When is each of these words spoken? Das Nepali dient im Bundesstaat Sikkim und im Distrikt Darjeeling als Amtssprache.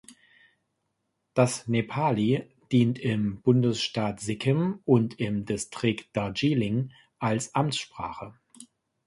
Das 1.35 1.67
Nepali 1.67 2.49
dient 2.71 2.97
im 2.97 3.39
Bundesstaat 3.43 4.19
Sikkim 4.19 4.79
und 4.83 5.19
im 5.19 5.45
Distrikt 5.45 6.09
Darjeeling 6.17 6.91
als 7.19 7.53
Amtssprache. 7.53 8.33